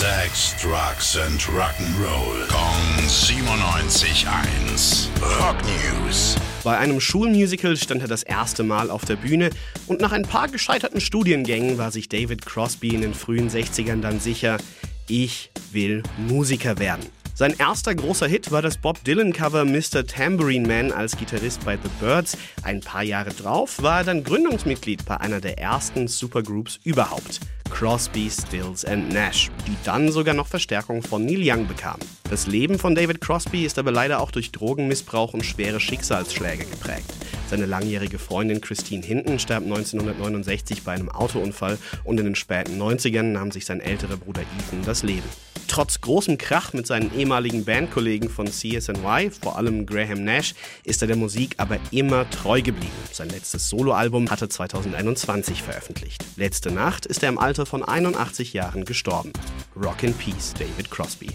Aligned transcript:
Sex, 0.00 0.56
Drugs 0.62 1.18
and 1.18 1.38
Rock'n'Roll. 1.42 2.48
Kong 2.48 3.06
97.1. 3.06 5.08
Rock 5.20 5.56
News. 5.62 6.36
Bei 6.64 6.78
einem 6.78 7.00
Schulmusical 7.00 7.76
stand 7.76 8.00
er 8.00 8.08
das 8.08 8.22
erste 8.22 8.62
Mal 8.62 8.90
auf 8.90 9.04
der 9.04 9.16
Bühne 9.16 9.50
und 9.88 10.00
nach 10.00 10.12
ein 10.12 10.22
paar 10.22 10.48
gescheiterten 10.48 11.02
Studiengängen 11.02 11.76
war 11.76 11.90
sich 11.90 12.08
David 12.08 12.46
Crosby 12.46 12.94
in 12.94 13.02
den 13.02 13.12
frühen 13.12 13.50
60ern 13.50 14.00
dann 14.00 14.20
sicher, 14.20 14.56
ich 15.06 15.50
will 15.70 16.02
Musiker 16.16 16.78
werden. 16.78 17.04
Sein 17.40 17.54
erster 17.58 17.94
großer 17.94 18.28
Hit 18.28 18.52
war 18.52 18.60
das 18.60 18.76
Bob 18.76 19.02
Dylan-Cover 19.02 19.64
Mr. 19.64 20.06
Tambourine 20.06 20.68
Man 20.68 20.92
als 20.92 21.16
Gitarrist 21.16 21.64
bei 21.64 21.78
The 21.82 21.88
Birds. 21.98 22.36
Ein 22.64 22.80
paar 22.82 23.02
Jahre 23.02 23.30
drauf 23.30 23.82
war 23.82 24.00
er 24.00 24.04
dann 24.04 24.24
Gründungsmitglied 24.24 25.06
bei 25.06 25.16
einer 25.16 25.40
der 25.40 25.58
ersten 25.58 26.06
Supergroups 26.06 26.80
überhaupt. 26.84 27.40
Crosby, 27.70 28.28
Stills 28.30 28.84
and 28.84 29.10
Nash, 29.14 29.48
die 29.66 29.76
dann 29.84 30.12
sogar 30.12 30.34
noch 30.34 30.48
Verstärkung 30.48 31.02
von 31.02 31.24
Neil 31.24 31.40
Young 31.42 31.66
bekamen. 31.66 32.06
Das 32.28 32.46
Leben 32.46 32.78
von 32.78 32.94
David 32.94 33.22
Crosby 33.22 33.64
ist 33.64 33.78
aber 33.78 33.90
leider 33.90 34.20
auch 34.20 34.32
durch 34.32 34.52
Drogenmissbrauch 34.52 35.32
und 35.32 35.42
schwere 35.42 35.80
Schicksalsschläge 35.80 36.66
geprägt. 36.66 37.10
Seine 37.50 37.66
langjährige 37.66 38.20
Freundin 38.20 38.60
Christine 38.60 39.04
Hinton 39.04 39.40
starb 39.40 39.64
1969 39.64 40.84
bei 40.84 40.92
einem 40.92 41.08
Autounfall 41.08 41.78
und 42.04 42.20
in 42.20 42.26
den 42.26 42.36
späten 42.36 42.80
90ern 42.80 43.24
nahm 43.24 43.50
sich 43.50 43.66
sein 43.66 43.80
älterer 43.80 44.18
Bruder 44.18 44.42
Ethan 44.42 44.82
das 44.86 45.02
Leben. 45.02 45.28
Trotz 45.66 46.00
großem 46.00 46.38
Krach 46.38 46.72
mit 46.74 46.86
seinen 46.86 47.12
ehemaligen 47.18 47.64
Bandkollegen 47.64 48.30
von 48.30 48.46
CSNY, 48.46 49.32
vor 49.32 49.58
allem 49.58 49.84
Graham 49.84 50.22
Nash, 50.22 50.54
ist 50.84 51.02
er 51.02 51.08
der 51.08 51.16
Musik 51.16 51.56
aber 51.56 51.78
immer 51.90 52.30
treu 52.30 52.62
geblieben. 52.62 52.92
Sein 53.10 53.30
letztes 53.30 53.68
Soloalbum 53.68 54.30
hat 54.30 54.42
er 54.42 54.48
2021 54.48 55.64
veröffentlicht. 55.64 56.24
Letzte 56.36 56.70
Nacht 56.70 57.04
ist 57.04 57.24
er 57.24 57.30
im 57.30 57.38
Alter 57.38 57.66
von 57.66 57.82
81 57.82 58.52
Jahren 58.52 58.84
gestorben. 58.84 59.32
Rock 59.74 60.04
in 60.04 60.14
Peace, 60.14 60.54
David 60.54 60.88
Crosby. 60.88 61.30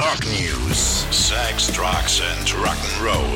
Rock 0.00 0.20
News. 0.26 1.06
Sex, 1.10 1.72
Drugs 1.72 2.20
and 2.20 2.48
Rock'n'Roll. 2.50 3.35